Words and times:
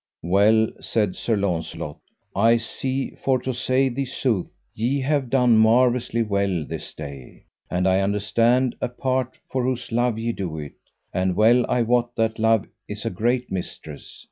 Well, 0.23 0.69
said 0.79 1.15
Sir 1.15 1.35
Launcelot, 1.37 1.99
I 2.35 2.57
see, 2.57 3.11
for 3.23 3.37
to 3.43 3.53
say 3.53 3.87
thee 3.87 4.05
sooth, 4.05 4.47
ye 4.73 4.99
have 5.01 5.29
done 5.29 5.59
marvellously 5.59 6.23
well 6.23 6.65
this 6.65 6.95
day; 6.95 7.43
and 7.69 7.87
I 7.87 7.99
understand 7.99 8.75
a 8.81 8.89
part 8.89 9.37
for 9.51 9.61
whose 9.63 9.91
love 9.91 10.17
ye 10.17 10.31
do 10.31 10.57
it, 10.57 10.73
and 11.13 11.35
well 11.35 11.67
I 11.69 11.83
wot 11.83 12.15
that 12.15 12.39
love 12.39 12.65
is 12.87 13.05
a 13.05 13.11
great 13.11 13.51
mistress. 13.51 14.19